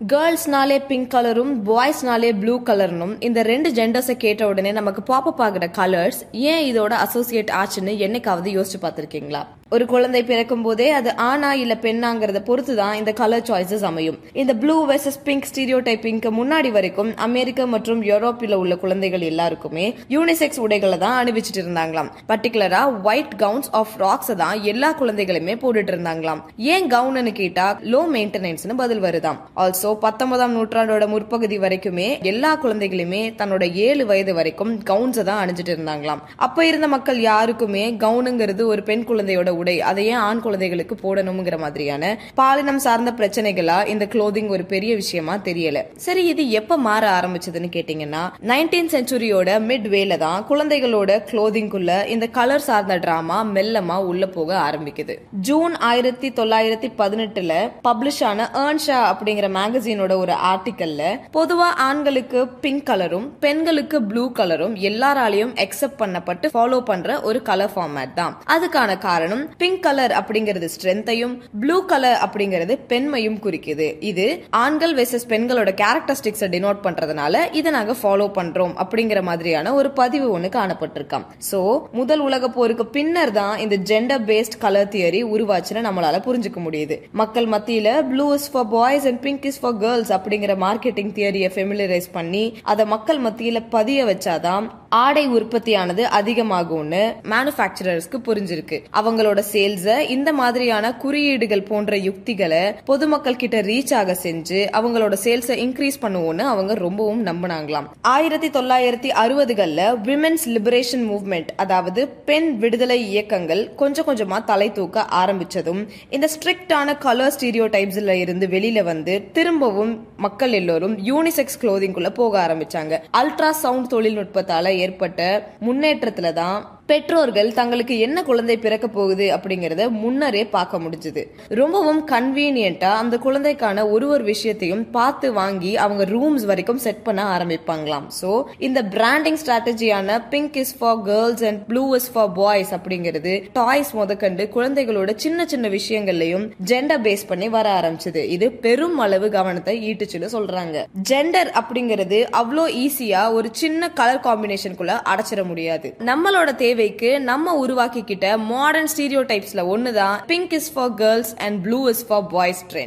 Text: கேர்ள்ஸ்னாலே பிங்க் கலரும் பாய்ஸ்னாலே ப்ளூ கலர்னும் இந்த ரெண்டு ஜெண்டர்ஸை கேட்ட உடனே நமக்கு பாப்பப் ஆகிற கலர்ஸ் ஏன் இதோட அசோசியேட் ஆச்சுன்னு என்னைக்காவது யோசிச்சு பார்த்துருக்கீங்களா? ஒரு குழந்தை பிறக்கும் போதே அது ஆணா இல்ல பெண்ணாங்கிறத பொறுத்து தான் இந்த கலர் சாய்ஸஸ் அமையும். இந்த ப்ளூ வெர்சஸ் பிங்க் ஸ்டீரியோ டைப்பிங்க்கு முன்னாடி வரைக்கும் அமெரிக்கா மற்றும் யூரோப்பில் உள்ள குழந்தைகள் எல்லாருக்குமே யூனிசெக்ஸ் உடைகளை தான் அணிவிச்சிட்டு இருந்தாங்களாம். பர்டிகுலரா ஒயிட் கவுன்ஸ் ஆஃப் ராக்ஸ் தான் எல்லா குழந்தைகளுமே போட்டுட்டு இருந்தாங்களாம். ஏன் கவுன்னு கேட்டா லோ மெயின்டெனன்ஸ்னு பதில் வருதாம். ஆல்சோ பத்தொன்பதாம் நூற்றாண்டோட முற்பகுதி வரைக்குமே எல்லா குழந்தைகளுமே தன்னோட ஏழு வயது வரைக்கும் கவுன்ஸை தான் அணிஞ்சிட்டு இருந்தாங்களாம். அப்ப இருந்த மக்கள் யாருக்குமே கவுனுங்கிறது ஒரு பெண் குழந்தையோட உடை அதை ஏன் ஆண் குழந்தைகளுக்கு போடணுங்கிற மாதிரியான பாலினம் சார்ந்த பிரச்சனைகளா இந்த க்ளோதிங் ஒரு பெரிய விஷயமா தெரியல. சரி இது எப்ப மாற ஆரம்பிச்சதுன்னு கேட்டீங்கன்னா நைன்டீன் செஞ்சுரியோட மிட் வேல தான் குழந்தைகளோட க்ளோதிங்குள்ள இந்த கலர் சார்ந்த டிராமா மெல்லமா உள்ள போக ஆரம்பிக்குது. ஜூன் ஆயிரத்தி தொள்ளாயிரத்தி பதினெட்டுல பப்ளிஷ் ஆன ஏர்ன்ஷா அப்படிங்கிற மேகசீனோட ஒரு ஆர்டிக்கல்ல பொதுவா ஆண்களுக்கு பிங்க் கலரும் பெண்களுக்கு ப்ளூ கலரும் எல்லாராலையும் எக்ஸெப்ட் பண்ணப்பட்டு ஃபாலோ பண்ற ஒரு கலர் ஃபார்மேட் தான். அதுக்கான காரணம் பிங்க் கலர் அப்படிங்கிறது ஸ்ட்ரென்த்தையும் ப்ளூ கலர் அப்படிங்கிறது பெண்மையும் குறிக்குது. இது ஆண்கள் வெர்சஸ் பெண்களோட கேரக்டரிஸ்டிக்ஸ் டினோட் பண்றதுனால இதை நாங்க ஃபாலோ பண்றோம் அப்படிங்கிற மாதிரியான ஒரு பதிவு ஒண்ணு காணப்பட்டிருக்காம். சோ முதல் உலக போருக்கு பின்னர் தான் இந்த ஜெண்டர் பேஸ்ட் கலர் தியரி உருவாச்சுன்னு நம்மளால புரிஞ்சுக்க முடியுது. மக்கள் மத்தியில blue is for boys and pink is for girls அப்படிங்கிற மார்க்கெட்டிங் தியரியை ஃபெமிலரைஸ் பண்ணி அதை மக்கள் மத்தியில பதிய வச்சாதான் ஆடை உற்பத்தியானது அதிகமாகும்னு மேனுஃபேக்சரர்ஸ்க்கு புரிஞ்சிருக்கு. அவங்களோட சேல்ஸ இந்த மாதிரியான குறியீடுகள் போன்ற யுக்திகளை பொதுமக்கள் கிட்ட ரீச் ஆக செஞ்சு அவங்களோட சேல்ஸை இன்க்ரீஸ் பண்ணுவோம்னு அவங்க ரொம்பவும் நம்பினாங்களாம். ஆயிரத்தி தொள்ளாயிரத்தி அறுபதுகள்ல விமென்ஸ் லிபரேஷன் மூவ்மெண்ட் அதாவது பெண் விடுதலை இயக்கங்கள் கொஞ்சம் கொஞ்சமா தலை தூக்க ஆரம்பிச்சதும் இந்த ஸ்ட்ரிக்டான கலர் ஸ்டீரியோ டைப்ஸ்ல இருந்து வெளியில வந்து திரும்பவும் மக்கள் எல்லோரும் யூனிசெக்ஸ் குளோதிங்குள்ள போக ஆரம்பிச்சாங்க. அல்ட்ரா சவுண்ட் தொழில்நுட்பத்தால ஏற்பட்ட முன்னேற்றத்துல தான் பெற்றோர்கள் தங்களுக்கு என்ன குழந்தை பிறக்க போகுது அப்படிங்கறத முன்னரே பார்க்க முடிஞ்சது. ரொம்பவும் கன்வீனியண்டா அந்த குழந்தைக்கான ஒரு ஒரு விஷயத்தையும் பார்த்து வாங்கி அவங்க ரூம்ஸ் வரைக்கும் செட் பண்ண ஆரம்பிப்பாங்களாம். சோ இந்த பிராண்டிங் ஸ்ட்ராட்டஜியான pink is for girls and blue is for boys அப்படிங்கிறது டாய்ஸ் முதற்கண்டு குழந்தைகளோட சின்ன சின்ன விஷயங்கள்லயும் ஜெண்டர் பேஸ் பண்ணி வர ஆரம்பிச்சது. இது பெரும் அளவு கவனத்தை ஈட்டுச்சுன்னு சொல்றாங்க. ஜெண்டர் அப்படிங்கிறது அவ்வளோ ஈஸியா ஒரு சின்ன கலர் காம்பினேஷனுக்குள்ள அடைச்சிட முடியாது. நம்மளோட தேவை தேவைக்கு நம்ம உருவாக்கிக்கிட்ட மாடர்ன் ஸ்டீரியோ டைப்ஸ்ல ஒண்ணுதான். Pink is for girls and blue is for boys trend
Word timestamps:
கேர்ள்ஸ்னாலே 0.00 0.76
பிங்க் 0.86 1.10
கலரும் 1.14 1.50
பாய்ஸ்னாலே 1.66 2.28
ப்ளூ 2.40 2.62
கலர்னும் 2.62 3.14
இந்த 3.20 3.42
ரெண்டு 3.42 3.68
ஜெண்டர்ஸை 3.72 4.14
கேட்ட 4.16 4.46
உடனே 4.48 4.72
நமக்கு 4.72 5.02
பாப்பப் 5.02 5.40
ஆகிற 5.42 5.66
கலர்ஸ் 5.76 6.20
ஏன் 6.50 6.62
இதோட 6.66 6.92
அசோசியேட் 7.06 7.50
ஆச்சுன்னு 7.52 7.92
என்னைக்காவது 7.98 8.50
யோசிச்சு 8.52 8.78
பார்த்துருக்கீங்களா? 8.82 9.40
ஒரு 9.74 9.84
குழந்தை 9.90 10.20
பிறக்கும் 10.28 10.62
போதே 10.64 10.86
அது 10.98 11.10
ஆணா 11.30 11.48
இல்ல 11.62 11.74
பெண்ணாங்கிறத 11.82 12.38
பொறுத்து 12.46 12.74
தான் 12.78 12.94
இந்த 12.98 13.10
கலர் 13.18 13.44
சாய்ஸஸ் 13.48 13.84
அமையும். 13.88 14.16
இந்த 14.40 14.52
ப்ளூ 14.62 14.76
வெர்சஸ் 14.90 15.18
பிங்க் 15.26 15.48
ஸ்டீரியோ 15.48 15.78
டைப்பிங்க்கு 15.88 16.30
முன்னாடி 16.38 16.70
வரைக்கும் 16.76 17.10
அமெரிக்கா 17.26 17.64
மற்றும் 17.72 18.00
யூரோப்பில் 18.10 18.54
உள்ள 18.60 18.74
குழந்தைகள் 18.84 19.24
எல்லாருக்குமே 19.30 19.84
யூனிசெக்ஸ் 20.14 20.60
உடைகளை 20.66 20.98
தான் 21.02 21.16
அணிவிச்சிட்டு 21.20 21.60
இருந்தாங்களாம். 21.64 22.08
பர்டிகுலரா 22.30 22.80
ஒயிட் 23.08 23.34
கவுன்ஸ் 23.42 23.68
ஆஃப் 23.80 23.92
ராக்ஸ் 24.04 24.32
தான் 24.42 24.62
எல்லா 24.72 24.90
குழந்தைகளுமே 25.00 25.56
போட்டுட்டு 25.64 25.94
இருந்தாங்களாம். 25.94 26.40
ஏன் 26.74 26.88
கவுன்னு 26.94 27.34
கேட்டா 27.40 27.66
லோ 27.94 28.00
மெயின்டெனன்ஸ்னு 28.14 28.78
பதில் 28.82 29.04
வருதாம். 29.06 29.38
ஆல்சோ 29.64 29.92
பத்தொன்பதாம் 30.06 30.56
நூற்றாண்டோட 30.58 31.10
முற்பகுதி 31.16 31.58
வரைக்குமே 31.66 32.08
எல்லா 32.32 32.54
குழந்தைகளுமே 32.64 33.22
தன்னோட 33.42 33.70
ஏழு 33.86 34.06
வயது 34.12 34.34
வரைக்கும் 34.40 34.72
கவுன்ஸை 34.92 35.26
தான் 35.30 35.42
அணிஞ்சிட்டு 35.44 35.76
இருந்தாங்களாம். 35.76 36.24
அப்ப 36.48 36.66
இருந்த 36.70 36.90
மக்கள் 36.96 37.22
யாருக்குமே 37.30 37.86
கவுனுங்கிறது 38.06 38.64
ஒரு 38.72 38.82
பெண் 38.90 39.06
குழந்தையோட 39.12 39.56
உடை 39.60 39.76
அதை 39.90 40.06
ஏன் 40.12 40.22
ஆண் 40.26 40.42
குழந்தைகளுக்கு 40.46 40.96
போடணுங்கிற 41.02 41.58
மாதிரியான 41.64 42.12
பாலினம் 42.40 42.82
சார்ந்த 42.86 43.12
பிரச்சனைகளா 43.18 43.78
இந்த 43.92 44.04
க்ளோதிங் 44.14 44.50
ஒரு 44.56 44.64
பெரிய 44.72 44.92
விஷயமா 45.02 45.36
தெரியல. 45.48 45.78
சரி 46.06 46.24
இது 46.32 46.44
எப்ப 46.60 46.76
மாற 46.86 47.04
ஆரம்பிச்சதுன்னு 47.18 47.70
கேட்டீங்கன்னா 47.76 48.22
நைன்டீன் 48.50 48.92
செஞ்சுரியோட 48.94 49.50
மிட் 49.70 49.88
வேல 49.94 50.18
தான் 50.24 50.44
குழந்தைகளோட 50.50 51.10
க்ளோதிங்குள்ள 51.30 51.92
இந்த 52.14 52.26
கலர் 52.38 52.66
சார்ந்த 52.68 52.96
டிராமா 53.04 53.38
மெல்லமா 53.56 53.96
உள்ள 54.10 54.26
போக 54.36 54.50
ஆரம்பிக்குது. 54.66 55.16
ஜூன் 55.48 55.74
ஆயிரத்தி 55.90 56.28
தொள்ளாயிரத்தி 56.38 56.90
பதினெட்டுல 57.00 57.52
பப்ளிஷ் 57.86 58.22
ஆன 58.30 58.48
ஏர்ன்ஷா 58.64 58.98
அப்படிங்கிற 59.10 59.48
மேகசீனோட 59.58 60.12
ஒரு 60.24 60.34
ஆர்டிக்கல்ல 60.52 61.02
பொதுவா 61.36 61.68
ஆண்களுக்கு 61.88 62.40
பிங்க் 62.64 62.86
கலரும் 62.90 63.26
பெண்களுக்கு 63.44 63.98
ப்ளூ 64.10 64.24
கலரும் 64.38 64.74
எல்லாராலையும் 64.90 65.52
எக்ஸெப்ட் 65.66 66.00
பண்ணப்பட்டு 66.02 66.46
ஃபாலோ 66.54 66.80
பண்ற 66.90 67.20
ஒரு 67.28 67.40
கலர் 67.48 67.72
ஃபார்மேட் 67.74 68.14
தான். 68.20 68.34
அதுக்கான 68.54 68.90
காரணம் 69.08 69.44
பிங்க் 69.60 69.82
கலர் 69.86 70.12
அப்படிங்கிறது 70.20 70.68
ஸ்ட்ரென்த்தையும் 70.74 71.34
ப்ளூ 71.62 71.76
கலர் 71.92 72.18
அப்படிங்கிறது 72.24 72.74
பெண்மையும் 72.92 73.38
குறிக்குது. 73.44 73.88
இது 74.10 74.26
ஆண்கள் 74.62 74.94
வெர்சஸ் 74.98 75.28
பெண்களோட 75.32 75.70
கேரக்டரிஸ்டிக்ஸ் 75.82 76.44
டினோட் 76.54 76.82
பண்றதுனால 76.86 77.44
இதை 77.60 77.72
நாங்க 77.76 77.94
ஃபாலோ 78.00 78.28
பண்றோம் 78.38 78.74
அப்படிங்கிற 78.84 79.22
மாதிரியான 79.30 79.74
ஒரு 79.80 79.90
பதிவு 80.00 80.26
ஒண்ணு 80.36 80.50
காணப்பட்டிருக்காம். 80.58 81.26
சோ 81.50 81.60
முதல் 82.00 82.24
உலக 82.28 82.50
போருக்கு 82.58 82.86
பின்னர் 82.96 83.34
தான் 83.40 83.56
இந்த 83.64 83.78
ஜெண்டர் 83.90 84.24
பேஸ்ட் 84.30 84.58
கலர் 84.64 84.92
தியரி 84.94 85.22
உருவாச்சுன்னு 85.34 85.86
நம்மளால 85.88 86.20
புரிஞ்சுக்க 86.28 86.60
முடியுது. 86.66 86.98
மக்கள் 87.22 87.48
மத்தியில 87.54 87.88
blue 88.10 88.26
is 88.38 88.50
for 88.52 88.68
boys 88.76 89.06
and 89.10 89.22
pink 89.26 89.46
is 89.50 89.60
for 89.62 89.78
girls 89.84 90.12
அப்படிங்கிற 90.16 90.54
மார்க்கெட்டிங் 90.66 91.12
தியரியை 91.18 91.50
ஃபெமிலரைஸ் 91.56 92.08
பண்ணி 92.18 92.44
அதை 92.72 92.86
மக்கள் 92.94 93.20
மத்தியில 93.26 93.62
பதிய 93.76 94.04
வச்சாதான் 94.10 94.66
ஆடை 94.90 95.28
உற்பத்தியானது 95.28 96.02
அதிகமாகும்னு 96.18 97.00
மேனுஃபேக்சரர்ஸ்க்கு 97.30 98.18
புரிஞ்சிருக்கு. 98.28 98.76
அவங்களோட 99.00 99.42
சேல்ஸ 99.52 99.98
இந்த 99.98 100.32
மாதிரியான 100.32 100.94
குறியீடுகள் 100.94 101.62
போன்ற 101.62 101.96
யுக்திகளை 101.96 102.74
பொதுமக்கள் 102.84 103.36
கிட்ட 103.36 103.60
ரீச் 103.60 103.94
ஆக 103.94 104.16
செஞ்சு 104.22 104.60
அவங்களோட 104.78 105.14
சேல்ஸை 105.24 105.56
இன்க்ரீஸ் 105.64 105.98
பண்ணுவோம்னு 106.02 106.44
அவங்க 106.52 106.74
ரொம்பவும் 106.74 107.26
நம்பினாங்களாம். 107.26 107.88
ஆயிரத்தி 108.00 108.48
தொள்ளாயிரத்தி 108.48 109.10
அறுபதுகள்ல 109.24 109.80
விமென்ஸ் 110.08 110.46
லிபரேஷன் 110.46 111.04
மூவ்மெண்ட் 111.10 111.50
அதாவது 111.56 112.08
பெண் 112.08 112.58
விடுதலை 112.58 112.98
இயக்கங்கள் 113.10 113.74
கொஞ்சம் 113.74 114.06
கொஞ்சமா 114.06 114.44
தலை 114.44 114.72
தூக்க 114.72 115.06
ஆரம்பிச்சதும் 115.22 115.86
இந்த 116.10 116.28
ஸ்ட்ரிக்டான 116.36 116.98
கலர் 116.98 117.34
ஸ்டீரியோ 117.36 117.68
டைப்ஸ்ல 117.76 118.08
இருந்து 118.10 118.46
வெளியில 118.46 118.82
வந்து 118.82 119.28
திரும்பவும் 119.32 120.06
மக்கள் 120.16 120.52
எல்லோரும் 120.52 120.96
யூனிசெக்ஸ் 121.04 121.60
குளோதிங்குள்ள 121.62 122.10
போக 122.14 122.46
ஆரம்பிச்சாங்க. 122.46 122.94
அல்ட்ரா 123.16 123.50
சவுண்ட் 123.50 123.92
தொழில்நுட்பத்தால 123.92 124.76
ஏற்பட்ட 124.78 125.22
முன்னேற்றத்துல 125.60 126.32
தான் 126.32 126.58
பெற்றோர்கள் 126.90 127.48
தங்களுக்கு 127.58 127.94
என்ன 128.04 128.18
குழந்தை 128.28 128.54
பிறக்க 128.64 128.86
போகுது 128.88 129.26
அப்படிங்கறத 129.36 129.82
முன்னரே 130.02 130.42
பார்க்க 130.54 130.80
முடிஞ்சது. 130.84 131.22
ரொம்பவும் 131.60 132.00
கன்வீனியண்டா 132.12 132.90
அந்த 133.00 133.14
குழந்தைக்கான 133.24 133.84
ஒரு 133.94 134.06
ஒரு 134.14 134.24
விஷயத்தையும் 134.30 134.84
பார்த்து 134.96 135.28
வாங்கி 135.38 135.72
அவங்க 135.84 136.04
ரூம்ஸ் 136.12 136.46
வரைக்கும் 136.50 136.80
செட் 136.84 137.02
பண்ண 137.06 137.20
ஆரம்பிப்பாங்களாம். 137.34 138.06
சோ 138.20 138.30
இந்த 138.68 138.82
பிராண்டிங் 138.94 139.38
ஸ்ட்ராட்டஜியான 139.42 140.18
pink 140.34 140.56
is 140.62 140.72
for 140.78 141.02
girls 141.10 141.44
and 141.50 141.60
blue 141.72 141.84
is 141.98 142.08
for 142.14 142.32
boys 142.40 142.72
அப்படிங்கிறது 142.78 143.34
டாய்ஸ் 143.58 143.92
முதற்கண்டு 144.00 144.46
குழந்தைகளோட 144.56 145.16
சின்ன 145.24 145.46
சின்ன 145.52 145.68
விஷயங்கள்லயும் 145.76 146.46
ஜெண்டர் 146.72 147.04
பேஸ் 147.08 147.26
பண்ணி 147.32 147.50
வர 147.56 147.68
ஆரம்பிச்சது. 147.80 148.24
இது 148.36 148.48
பெரும் 148.66 148.98
அளவு 149.06 149.28
கவனத்தை 149.38 149.76
ஈட்டுச்சுன்னு 149.90 150.32
சொல்றாங்க. 150.36 150.86
ஜெண்டர் 151.12 151.52
அப்படிங்கிறது 151.62 152.20
அவ்வளோ 152.40 152.66
ஈஸியா 152.84 153.22
ஒரு 153.38 153.50
சின்ன 153.62 153.92
கலர் 154.00 154.24
காம்பினேஷனுக்குள்ள 154.28 154.96
அடைச்சிட 155.12 155.44
முடியாது. 155.52 155.88
நம்மளோட 156.12 156.48
தேவை 156.64 156.77
தேவைக்கு 156.78 157.20
நம்ம 157.20 157.66
உருவாக்கிக்கிட்ட 157.66 158.38
மாடர்ன் 158.38 158.88
ஸ்டீரியோ 158.96 159.20
டைப்ஸ்ல 159.30 159.62
ஒண்ணுதான். 159.74 160.18
Pink 160.26 160.52
is 160.52 160.72
for 160.72 160.94
girls 160.94 161.34
and 161.36 161.62
blue 161.62 161.88
is 161.88 162.06
for 162.06 162.26
boys 162.26 162.64
trend 162.70 162.86